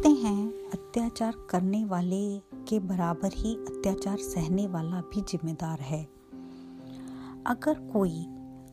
कहते 0.00 0.18
हैं, 0.18 0.70
अत्याचार 0.72 1.34
करने 1.50 1.84
वाले 1.84 2.38
के 2.68 2.78
बराबर 2.80 3.32
ही 3.34 3.54
अत्याचार 3.54 4.16
सहने 4.16 4.66
वाला 4.66 5.00
भी 5.00 5.20
जिम्मेदार 5.20 5.80
है। 5.80 6.02
अगर 7.46 7.78
कोई 7.92 8.24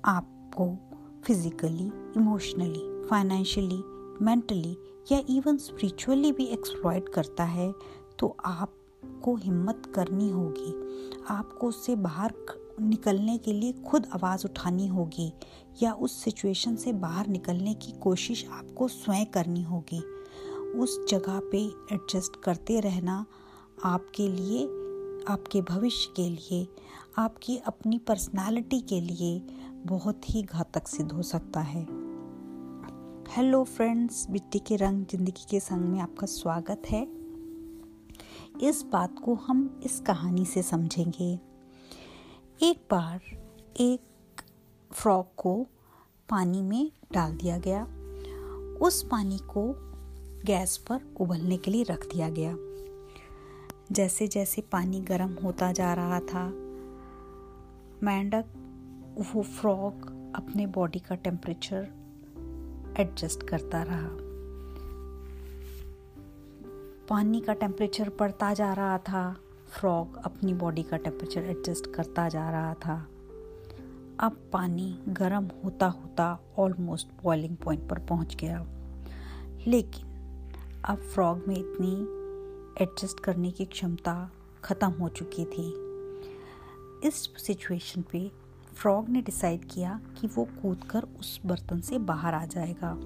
आपको 0.06 0.70
फिजिकली 1.24 1.92
इमोशनली 2.18 3.08
फाइनेंशियली 3.08 3.82
मेंटली 4.26 4.78
या 5.12 5.22
इवन 5.30 5.58
स्पिरिचुअली 5.58 6.32
भी 6.32 6.46
एक्सप्लॉयट 6.46 7.10
करता 7.10 7.44
है 7.44 7.72
तो 8.20 8.36
आपको 8.46 9.36
हिम्मत 9.36 9.92
करनी 9.96 10.30
होगी। 10.30 10.74
आपको 11.30 11.68
उससे 11.68 11.96
बाहर 11.96 12.34
निकलने 12.82 13.38
के 13.38 13.54
लिए 13.54 13.74
खुद 13.88 14.08
आवाज़ 14.14 14.46
उठानी 14.46 14.88
होगी 14.88 15.34
या 15.84 15.94
उस 15.94 16.24
सिचुएशन 16.24 16.76
से 16.76 16.94
बाहर 16.94 17.28
निकलने 17.28 17.74
की 17.74 17.92
कोशिश 17.92 18.46
आपको 18.52 18.88
स्वयं 18.88 19.26
करनी 19.26 19.64
होगी। 19.64 20.04
उस 20.76 21.06
जगह 21.10 21.40
पे 21.52 21.58
एडजस्ट 21.92 22.44
करते 22.44 22.80
रहना 22.80 23.26
आपके 23.84 24.28
लिए, 24.28 24.64
आपके 25.34 25.62
भविष्य 25.62 26.14
के 26.16 26.30
लिए, 26.30 26.68
आपकी 27.18 27.58
अपनी 27.58 27.98
पर्सनालिटी 27.98 28.80
के 28.80 29.02
लिए 29.02 29.40
बहुत 29.86 30.30
ही 30.30 30.44
घातक 30.44 30.88
सिद्ध 30.88 31.12
हो 31.12 31.22
सकता 31.22 31.60
है। 31.60 31.88
हेलो 33.30 33.64
फ्रेंड्स 33.64 34.30
मिट्टी 34.30 34.60
के 34.60 34.76
रंग 34.76 35.06
ज़िंदगी 35.06 35.46
के 35.50 35.60
संग 35.60 35.82
में 35.82 36.00
आपका 36.00 36.28
स्वागत 36.28 36.82
है। 36.90 37.08
इस 38.62 38.86
बात 38.92 39.20
को 39.20 39.34
हम 39.36 39.82
इस 39.84 40.00
कहानी 40.00 40.46
से 40.46 40.64
समझेंगे। 40.64 41.40
एक 42.64 42.88
बार 42.92 43.22
एक 43.80 44.02
फ्रॉक 44.92 45.32
को 45.38 45.68
पानी 46.30 46.62
में 46.62 46.92
डाल 47.14 47.32
दिया 47.32 47.58
गया। 47.58 47.84
उस 48.82 49.04
पानी 49.04 49.38
को 49.38 49.87
गैस 50.48 50.78
पर 50.78 51.02
उबलने 51.20 51.58
के 51.58 51.72
लिए 51.72 51.84
रख 51.84 52.06
दिया 52.06 52.30
गया। 52.30 52.56
जैसे 53.92 54.28
जैसे 54.28 54.62
पानी 54.62 55.00
गर्म 55.00 55.38
होता 55.44 55.72
जा 55.72 55.94
रहा 55.94 56.20
था, 56.20 56.50
मेंढक, 58.04 58.46
वो 59.36 59.42
फ्रॉक 59.42 59.94
अपने 60.36 60.68
बॉडी 60.68 61.00
का 61.00 61.16
टेम्परेचर 61.16 61.88
एडजस्ट 63.00 63.44
करता 63.44 63.84
रहा। 63.84 64.10
पानी 67.10 67.42
का 67.42 67.54
टेम्परेचर 67.54 68.10
बढ़ता 68.10 68.54
जा 68.54 68.74
रहा 68.74 68.98
था, 68.98 69.36
फ्रॉग 69.80 70.16
अपनी 70.16 70.54
बॉडी 70.54 70.84
का 70.84 70.98
टेम्परेचर 70.98 71.42
एडजस्ट 71.44 71.94
करता 71.94 72.30
जा 72.30 72.50
रहा 72.50 72.74
था। 72.74 73.08
अब 74.20 74.50
पानी 74.54 75.00
गर्म 75.08 75.50
होता 75.66 75.88
होता 75.88 76.40
ऑलमोस्ट 76.58 77.08
बॉइलिंग 77.24 77.58
पॉइंट 77.58 77.90
पर 77.90 78.00
पहुँच 78.00 78.36
गया। 78.36 78.68
लेकिन 79.68 80.17
अब 80.88 80.98
फ्रॉग 80.98 81.44
में 81.48 81.56
इतनी 81.56 81.94
एडजस्ट 82.84 83.20
करने 83.20 83.52
की 83.52 83.66
क्षमता 83.66 84.32
ख़त्म 84.64 84.88
हो 84.88 85.10
चुकी 85.10 85.46
थी। 85.46 85.74
इस 87.08 87.34
सिचुएशन 87.38 88.02
पे 88.02 88.32
फ्रॉग 88.76 89.10
ने 89.10 89.22
डिसाइड 89.22 89.66
किया 89.66 90.02
कि 90.22 90.28
वो 90.28 90.46
कूदकर 90.46 91.04
उस 91.04 91.42
बर्तन 91.46 91.82
से 91.82 91.98
बाहर 91.98 92.34
आ 92.34 92.46
जाएगा। 92.46 92.98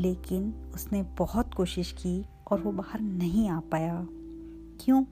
लेकिन 0.00 0.70
उसने 0.74 1.02
बहुत 1.02 1.54
कोशिश 1.54 1.92
की 1.92 2.26
और 2.50 2.60
वो 2.60 2.72
बाहर 2.72 3.00
नहीं 3.00 3.48
आ 3.48 3.60
पाया। 3.60 4.06
क्यों? 4.80 5.04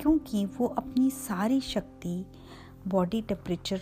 क्योंकि 0.00 0.46
वो 0.46 0.66
अपनी 0.66 1.10
सारी 1.10 1.60
शक्ति 1.60 2.26
बॉडी 2.88 3.22
टेम्परेचर 3.22 3.80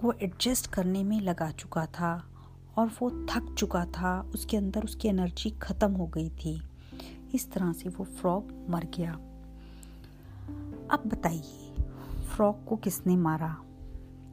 को 0.00 0.12
एडजस्ट 0.12 0.66
करने 0.66 1.04
में 1.04 1.20
लगा 1.20 1.50
चुका 1.50 1.86
था। 1.86 2.26
और 2.76 2.86
वो 2.86 3.10
थक 3.10 3.54
चुका 3.58 3.84
था, 3.84 4.30
उसके 4.34 4.56
अंदर 4.56 4.84
उसकी 4.84 5.08
एनर्जी 5.08 5.50
ख़त्म 5.50 5.92
हो 5.92 6.06
गई 6.06 6.28
थी। 6.28 6.62
इस 7.34 7.52
तरह 7.52 7.72
से 7.72 7.88
वो 7.88 8.04
फ्रॉग 8.04 8.66
मर 8.70 8.84
गया। 8.84 9.12
अब 10.90 11.02
बताइए, 11.06 11.74
फ्रॉग 12.36 12.64
को 12.64 12.76
किसने 12.76 13.16
मारा? 13.16 13.56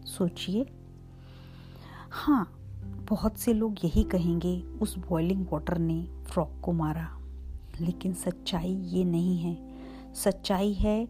सोचिए। 0.03 0.65
हाँ 2.11 2.53
बहुत 3.09 3.37
से 3.37 3.53
लोग 3.53 3.75
यही 3.85 4.03
कहेंगे, 4.03 4.61
उस 4.61 4.97
बॉइलिंग 4.97 5.45
वाटर 5.53 5.77
ने 5.77 6.07
फ्रॉक 6.31 6.51
को 6.63 6.71
मारा। 6.71 7.19
लेकिन 7.81 8.13
सच्चाई 8.13 8.73
ये 8.73 9.03
नहीं 9.03 9.37
है। 9.37 9.77
सच्चाई 10.13 10.73
है 10.73 11.07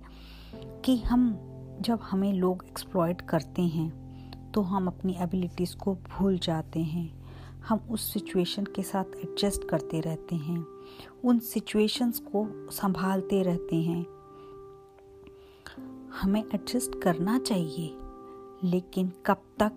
कि 0.55 0.97
हम, 0.97 1.37
जब 1.81 1.99
हमें 2.01 2.33
लोग 2.33 2.65
एक्सप्लॉयट 2.67 3.21
करते 3.21 3.61
हैं 3.61 4.06
तो 4.57 4.61
हम 4.61 4.87
अपनी 4.87 5.15
एबिलिटीज़ 5.19 5.77
को 5.77 5.95
भूल 5.95 6.37
जाते 6.37 6.79
हैं। 6.79 7.25
हम 7.67 7.79
उस 7.91 8.13
सिचुएशन 8.13 8.63
के 8.63 8.83
साथ 8.83 9.03
एडजस्ट 9.03 9.63
करते 9.69 9.99
रहते 9.99 10.35
हैं। 10.35 10.65
उन 11.25 11.39
सिचुएशंस 11.39 12.19
को 12.19 12.69
संभालते 12.71 13.43
रहते 13.43 13.75
हैं। 13.75 14.05
हमें 16.21 16.43
एडजस्ट 16.55 17.01
करना 17.01 17.39
चाहिए। 17.39 17.97
लेकिन 18.63 19.11
कब 19.25 19.41
तक? 19.61 19.73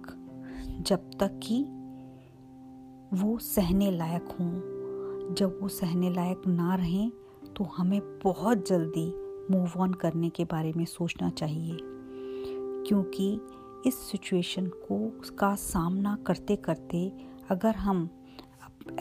जब 0.87 1.11
तक 1.11 1.41
कि 1.43 1.63
वो 3.17 3.39
सहने 3.39 3.91
लायक 3.91 4.25
हों। 4.25 4.55
जब 5.35 5.59
वो 5.63 5.69
सहने 5.69 6.11
लायक 6.11 6.43
ना 6.47 6.75
रहें 6.75 7.13
तो 7.57 7.65
हमें 7.65 8.19
बहुत 8.25 8.69
जल्दी 8.69 9.15
मूव 9.51 9.73
ऑन 9.77 9.93
करने 9.93 10.29
के 10.29 10.45
बारे 10.45 10.73
में 10.77 10.85
सोचना 10.85 11.31
चाहिए। 11.31 11.79
क्योंकि 12.89 13.41
इस 13.87 13.99
सिचुएशन 14.11 14.67
को 14.67 15.21
उसका 15.21 15.55
सामना 15.55 16.19
करते 16.27 16.57
करते 16.57 17.13
अगर 17.51 17.75
हम 17.75 18.11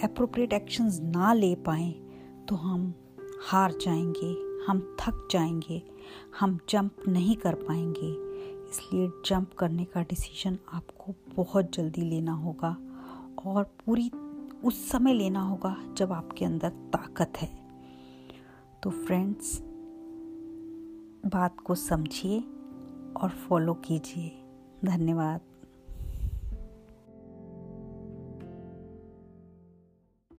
अप्रोप्रिएट 0.04 0.54
एक्शंस 0.54 1.00
ना 1.00 1.34
ले 1.34 1.56
पाए 1.56 1.92
तो 2.48 2.56
हम 2.56 2.94
हार 3.48 3.72
जाएँगे, 3.72 4.64
हम 4.68 4.96
थक 5.00 5.28
जाएँगे, 5.32 5.82
हम 6.40 6.60
जंप 6.70 6.96
नहीं 7.08 7.36
कर 7.36 7.54
पाएँगे। 7.54 8.12
इसलिए 8.70 9.10
जंप 9.26 9.54
करने 9.54 9.86
का 9.86 10.02
डिसीज़न 10.02 10.58
आपको 10.74 11.14
बहुत 11.36 11.76
जल्दी 11.76 12.02
लेना 12.02 12.32
होगा 12.32 12.78
और 13.46 13.64
पूरी, 13.64 14.12
उस 14.66 14.90
समय 14.90 15.14
लेना 15.14 15.42
होगा 15.42 15.76
जब 15.98 16.12
आपके 16.12 16.46
अंदर 16.46 16.70
ताकत 16.70 17.34
है। 17.38 17.60
तो 18.84 18.90
फ्रेंड्स 18.90 19.60
बात 21.26 21.60
को 21.60 21.76
समझिए 21.76 22.40
और 23.18 23.30
फॉलो 23.30 23.74
कीजिए। 23.74 24.46
धन्यवाद। 24.86 25.40